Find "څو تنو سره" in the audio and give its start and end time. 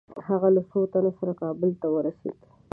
0.69-1.31